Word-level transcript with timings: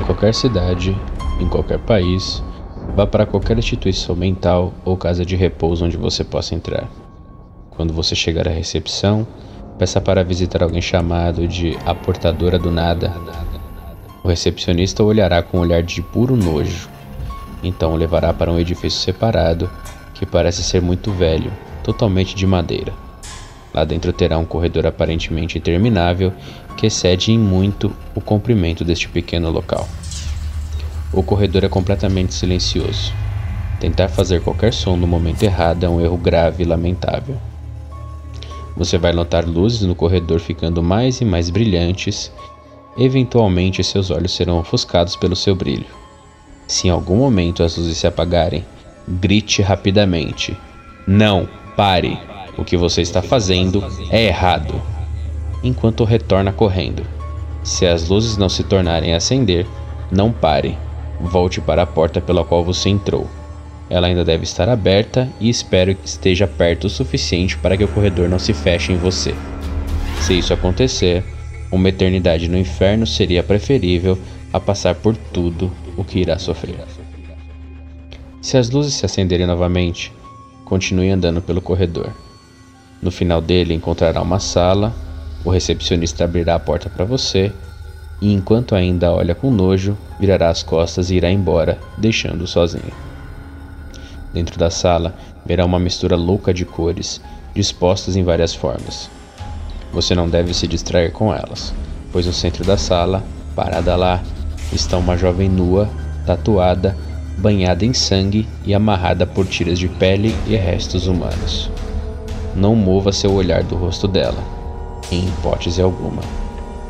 qualquer 0.00 0.34
cidade, 0.34 0.96
em 1.40 1.48
qualquer 1.48 1.78
país, 1.78 2.42
vá 2.96 3.06
para 3.06 3.26
qualquer 3.26 3.58
instituição 3.58 4.16
mental 4.16 4.72
ou 4.84 4.96
casa 4.96 5.24
de 5.24 5.36
repouso 5.36 5.84
onde 5.84 5.96
você 5.96 6.24
possa 6.24 6.54
entrar. 6.54 6.88
Quando 7.70 7.92
você 7.92 8.14
chegar 8.14 8.48
à 8.48 8.50
recepção, 8.50 9.26
peça 9.78 10.00
para 10.00 10.24
visitar 10.24 10.62
alguém 10.62 10.82
chamado 10.82 11.46
de 11.46 11.76
a 11.84 11.94
portadora 11.94 12.58
do 12.58 12.70
nada. 12.70 13.12
O 14.22 14.28
recepcionista 14.28 15.02
olhará 15.02 15.42
com 15.42 15.58
um 15.58 15.60
olhar 15.60 15.82
de 15.82 16.00
puro 16.00 16.36
nojo. 16.36 16.88
Então 17.62 17.92
o 17.92 17.96
levará 17.96 18.32
para 18.32 18.50
um 18.50 18.58
edifício 18.58 19.00
separado 19.00 19.70
que 20.14 20.24
parece 20.24 20.62
ser 20.62 20.80
muito 20.80 21.10
velho, 21.12 21.52
totalmente 21.82 22.34
de 22.34 22.46
madeira. 22.46 23.03
Lá 23.74 23.84
dentro 23.84 24.12
terá 24.12 24.38
um 24.38 24.44
corredor 24.44 24.86
aparentemente 24.86 25.58
interminável 25.58 26.32
que 26.76 26.86
excede 26.86 27.32
em 27.32 27.38
muito 27.38 27.92
o 28.14 28.20
comprimento 28.20 28.84
deste 28.84 29.08
pequeno 29.08 29.50
local. 29.50 29.88
O 31.12 31.22
corredor 31.22 31.64
é 31.64 31.68
completamente 31.68 32.32
silencioso. 32.32 33.12
Tentar 33.80 34.08
fazer 34.08 34.40
qualquer 34.40 34.72
som 34.72 34.96
no 34.96 35.06
momento 35.06 35.42
errado 35.42 35.84
é 35.84 35.88
um 35.88 36.00
erro 36.00 36.16
grave 36.16 36.62
e 36.62 36.66
lamentável. 36.66 37.36
Você 38.76 38.96
vai 38.96 39.12
notar 39.12 39.44
luzes 39.44 39.82
no 39.82 39.94
corredor 39.94 40.40
ficando 40.40 40.82
mais 40.82 41.20
e 41.20 41.24
mais 41.24 41.50
brilhantes. 41.50 42.32
Eventualmente, 42.96 43.82
seus 43.82 44.10
olhos 44.10 44.34
serão 44.34 44.58
ofuscados 44.58 45.16
pelo 45.16 45.36
seu 45.36 45.54
brilho. 45.54 45.86
Se 46.66 46.88
em 46.88 46.90
algum 46.90 47.16
momento 47.16 47.62
as 47.62 47.76
luzes 47.76 47.96
se 47.96 48.06
apagarem, 48.06 48.64
grite 49.06 49.62
rapidamente: 49.62 50.56
Não, 51.06 51.48
pare! 51.76 52.33
O 52.56 52.64
que 52.64 52.76
você 52.76 53.02
está 53.02 53.20
fazendo 53.20 53.84
é 54.10 54.26
errado. 54.26 54.80
Enquanto 55.62 56.04
retorna 56.04 56.52
correndo. 56.52 57.02
Se 57.62 57.86
as 57.86 58.08
luzes 58.08 58.36
não 58.36 58.48
se 58.48 58.62
tornarem 58.62 59.14
a 59.14 59.16
acender, 59.16 59.66
não 60.10 60.30
pare. 60.30 60.76
Volte 61.20 61.60
para 61.60 61.82
a 61.82 61.86
porta 61.86 62.20
pela 62.20 62.44
qual 62.44 62.62
você 62.62 62.88
entrou. 62.88 63.26
Ela 63.88 64.06
ainda 64.06 64.24
deve 64.24 64.44
estar 64.44 64.68
aberta 64.68 65.28
e 65.40 65.48
espero 65.48 65.94
que 65.94 66.06
esteja 66.06 66.46
perto 66.46 66.84
o 66.84 66.90
suficiente 66.90 67.56
para 67.58 67.76
que 67.76 67.84
o 67.84 67.88
corredor 67.88 68.28
não 68.28 68.38
se 68.38 68.52
feche 68.52 68.92
em 68.92 68.96
você. 68.96 69.34
Se 70.20 70.38
isso 70.38 70.54
acontecer, 70.54 71.24
uma 71.70 71.88
eternidade 71.88 72.48
no 72.48 72.58
inferno 72.58 73.06
seria 73.06 73.42
preferível 73.42 74.18
a 74.52 74.60
passar 74.60 74.94
por 74.94 75.16
tudo 75.16 75.70
o 75.96 76.04
que 76.04 76.20
irá 76.20 76.38
sofrer. 76.38 76.76
Se 78.40 78.56
as 78.56 78.70
luzes 78.70 78.94
se 78.94 79.04
acenderem 79.04 79.46
novamente, 79.46 80.12
continue 80.64 81.10
andando 81.10 81.42
pelo 81.42 81.60
corredor. 81.60 82.12
No 83.04 83.10
final 83.10 83.42
dele 83.42 83.74
encontrará 83.74 84.22
uma 84.22 84.40
sala, 84.40 84.90
o 85.44 85.50
recepcionista 85.50 86.24
abrirá 86.24 86.54
a 86.54 86.58
porta 86.58 86.88
para 86.88 87.04
você 87.04 87.52
e, 88.18 88.32
enquanto 88.32 88.74
ainda 88.74 89.12
olha 89.12 89.34
com 89.34 89.50
nojo, 89.50 89.94
virará 90.18 90.48
as 90.48 90.62
costas 90.62 91.10
e 91.10 91.16
irá 91.16 91.30
embora, 91.30 91.78
deixando-o 91.98 92.46
sozinho. 92.46 92.94
Dentro 94.32 94.58
da 94.58 94.70
sala, 94.70 95.14
verá 95.44 95.66
uma 95.66 95.78
mistura 95.78 96.16
louca 96.16 96.54
de 96.54 96.64
cores, 96.64 97.20
dispostas 97.54 98.16
em 98.16 98.24
várias 98.24 98.54
formas. 98.54 99.10
Você 99.92 100.14
não 100.14 100.26
deve 100.26 100.54
se 100.54 100.66
distrair 100.66 101.12
com 101.12 101.30
elas, 101.30 101.74
pois 102.10 102.24
no 102.24 102.32
centro 102.32 102.64
da 102.64 102.78
sala, 102.78 103.22
parada 103.54 103.94
lá, 103.96 104.22
está 104.72 104.96
uma 104.96 105.18
jovem 105.18 105.50
nua, 105.50 105.90
tatuada, 106.24 106.96
banhada 107.36 107.84
em 107.84 107.92
sangue 107.92 108.48
e 108.64 108.72
amarrada 108.72 109.26
por 109.26 109.46
tiras 109.46 109.78
de 109.78 109.88
pele 109.88 110.34
e 110.46 110.56
restos 110.56 111.06
humanos. 111.06 111.70
Não 112.56 112.76
mova 112.76 113.10
seu 113.10 113.32
olhar 113.32 113.64
do 113.64 113.74
rosto 113.74 114.06
dela, 114.06 114.40
em 115.10 115.26
hipótese 115.26 115.82
alguma. 115.82 116.22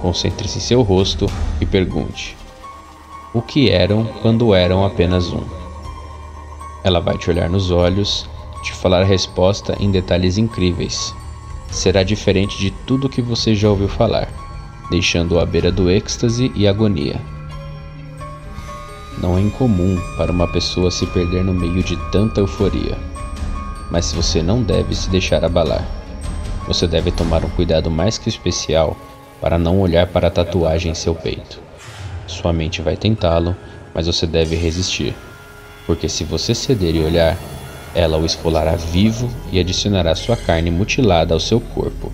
Concentre-se 0.00 0.56
em 0.56 0.60
seu 0.62 0.80
rosto 0.80 1.26
e 1.60 1.66
pergunte: 1.66 2.34
O 3.34 3.42
que 3.42 3.68
eram 3.68 4.06
quando 4.22 4.54
eram 4.54 4.86
apenas 4.86 5.30
um? 5.30 5.42
Ela 6.82 6.98
vai 6.98 7.18
te 7.18 7.28
olhar 7.28 7.50
nos 7.50 7.70
olhos, 7.70 8.26
te 8.62 8.72
falar 8.72 9.02
a 9.02 9.04
resposta 9.04 9.76
em 9.78 9.90
detalhes 9.90 10.38
incríveis. 10.38 11.14
Será 11.70 12.02
diferente 12.02 12.56
de 12.56 12.70
tudo 12.86 13.08
que 13.08 13.20
você 13.20 13.54
já 13.54 13.68
ouviu 13.68 13.86
falar, 13.86 14.28
deixando-o 14.90 15.38
à 15.38 15.44
beira 15.44 15.70
do 15.70 15.90
êxtase 15.90 16.50
e 16.54 16.66
agonia. 16.66 17.20
Não 19.18 19.36
é 19.36 19.42
incomum 19.42 20.00
para 20.16 20.32
uma 20.32 20.48
pessoa 20.48 20.90
se 20.90 21.04
perder 21.08 21.44
no 21.44 21.52
meio 21.52 21.82
de 21.82 21.98
tanta 22.10 22.40
euforia 22.40 23.09
mas 23.90 24.12
você 24.12 24.42
não 24.42 24.62
deve 24.62 24.94
se 24.94 25.10
deixar 25.10 25.44
abalar. 25.44 25.84
Você 26.66 26.86
deve 26.86 27.10
tomar 27.10 27.44
um 27.44 27.50
cuidado 27.50 27.90
mais 27.90 28.16
que 28.16 28.28
especial 28.28 28.96
para 29.40 29.58
não 29.58 29.80
olhar 29.80 30.06
para 30.06 30.28
a 30.28 30.30
tatuagem 30.30 30.92
em 30.92 30.94
seu 30.94 31.14
peito. 31.14 31.60
Sua 32.26 32.52
mente 32.52 32.80
vai 32.80 32.96
tentá-lo, 32.96 33.56
mas 33.92 34.06
você 34.06 34.26
deve 34.26 34.54
resistir, 34.54 35.14
porque 35.86 36.08
se 36.08 36.22
você 36.22 36.54
ceder 36.54 36.94
e 36.94 37.02
olhar, 37.02 37.36
ela 37.92 38.16
o 38.16 38.24
esfolará 38.24 38.76
vivo 38.76 39.28
e 39.50 39.58
adicionará 39.58 40.14
sua 40.14 40.36
carne 40.36 40.70
mutilada 40.70 41.34
ao 41.34 41.40
seu 41.40 41.58
corpo, 41.60 42.12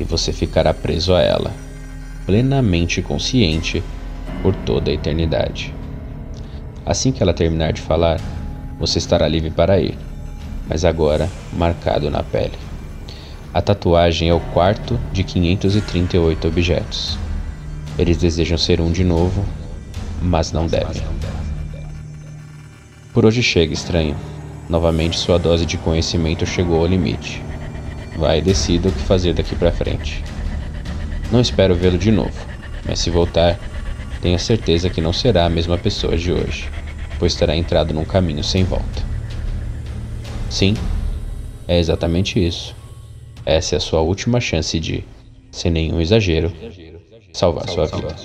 e 0.00 0.04
você 0.04 0.32
ficará 0.32 0.72
preso 0.72 1.12
a 1.12 1.20
ela, 1.20 1.52
plenamente 2.24 3.02
consciente 3.02 3.82
por 4.42 4.54
toda 4.54 4.90
a 4.90 4.94
eternidade. 4.94 5.74
Assim 6.86 7.12
que 7.12 7.22
ela 7.22 7.34
terminar 7.34 7.74
de 7.74 7.82
falar, 7.82 8.18
você 8.78 8.98
estará 8.98 9.28
livre 9.28 9.50
para 9.50 9.78
ir 9.78 9.98
mas 10.68 10.84
agora 10.84 11.28
marcado 11.52 12.10
na 12.10 12.22
pele. 12.22 12.58
A 13.52 13.62
tatuagem 13.62 14.28
é 14.28 14.34
o 14.34 14.40
quarto 14.40 15.00
de 15.12 15.24
538 15.24 16.46
objetos. 16.46 17.18
Eles 17.98 18.18
desejam 18.18 18.58
ser 18.58 18.80
um 18.80 18.92
de 18.92 19.02
novo, 19.02 19.44
mas 20.20 20.52
não 20.52 20.66
devem. 20.66 21.02
Por 23.14 23.24
hoje 23.24 23.42
chega, 23.42 23.72
estranho. 23.72 24.14
Novamente 24.68 25.18
sua 25.18 25.38
dose 25.38 25.64
de 25.64 25.78
conhecimento 25.78 26.44
chegou 26.44 26.80
ao 26.80 26.86
limite. 26.86 27.42
Vai 28.18 28.38
e 28.38 28.42
decida 28.42 28.88
o 28.88 28.92
que 28.92 28.98
fazer 28.98 29.32
daqui 29.32 29.54
para 29.54 29.72
frente. 29.72 30.22
Não 31.30 31.40
espero 31.40 31.74
vê-lo 31.74 31.96
de 31.96 32.10
novo, 32.10 32.46
mas 32.84 32.98
se 32.98 33.08
voltar, 33.08 33.58
tenha 34.20 34.38
certeza 34.38 34.90
que 34.90 35.00
não 35.00 35.12
será 35.12 35.46
a 35.46 35.50
mesma 35.50 35.78
pessoa 35.78 36.16
de 36.16 36.30
hoje, 36.30 36.68
pois 37.18 37.34
terá 37.34 37.56
entrado 37.56 37.94
num 37.94 38.04
caminho 38.04 38.44
sem 38.44 38.64
volta. 38.64 39.05
Sim, 40.56 40.72
é 41.68 41.78
exatamente 41.78 42.42
isso. 42.42 42.74
Essa 43.44 43.74
é 43.74 43.76
a 43.76 43.80
sua 43.80 44.00
última 44.00 44.40
chance 44.40 44.80
de, 44.80 45.04
sem 45.52 45.70
nenhum 45.70 46.00
exagero, 46.00 46.50
salvar 47.30 47.68
sua 47.68 47.84
vida. 47.84 48.16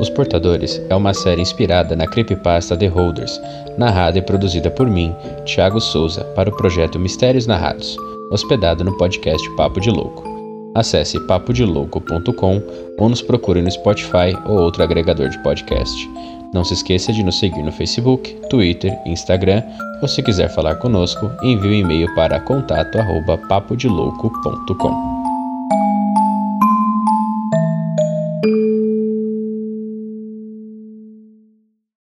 Os 0.00 0.08
Portadores 0.08 0.80
é 0.88 0.94
uma 0.94 1.12
série 1.12 1.42
inspirada 1.42 1.94
na 1.94 2.06
creepypasta 2.06 2.74
The 2.74 2.86
Holders, 2.86 3.38
narrada 3.76 4.18
e 4.18 4.22
produzida 4.22 4.70
por 4.70 4.88
mim, 4.88 5.14
Thiago 5.44 5.78
Souza, 5.78 6.24
para 6.34 6.48
o 6.48 6.56
projeto 6.56 6.98
Mistérios 6.98 7.46
Narrados, 7.46 7.98
hospedado 8.30 8.82
no 8.82 8.96
podcast 8.96 9.46
Papo 9.56 9.78
de 9.78 9.90
Louco. 9.90 10.33
Acesse 10.74 11.20
papodelouco.com 11.20 12.62
ou 12.98 13.08
nos 13.08 13.22
procure 13.22 13.62
no 13.62 13.70
Spotify 13.70 14.36
ou 14.46 14.58
outro 14.58 14.82
agregador 14.82 15.28
de 15.28 15.40
podcast. 15.42 16.10
Não 16.52 16.64
se 16.64 16.74
esqueça 16.74 17.12
de 17.12 17.22
nos 17.22 17.38
seguir 17.38 17.62
no 17.62 17.70
Facebook, 17.72 18.34
Twitter, 18.48 18.92
Instagram 19.06 19.62
ou 20.00 20.08
se 20.08 20.22
quiser 20.22 20.48
falar 20.54 20.76
conosco, 20.76 21.30
envie 21.42 21.68
um 21.68 21.72
e-mail 21.72 22.14
para 22.14 22.40
contato@papodelouco.com. 22.40 25.13